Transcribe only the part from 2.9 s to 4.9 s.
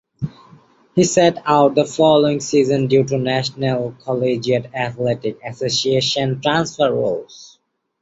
to National Collegiate